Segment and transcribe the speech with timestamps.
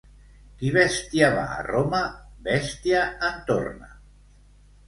[0.61, 2.01] Qui bèstia va a Roma,
[2.49, 3.95] bèstia en torna.